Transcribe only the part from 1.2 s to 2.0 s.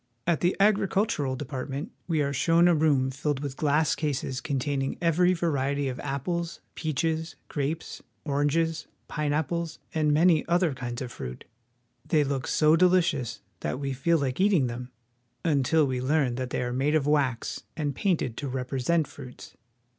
Department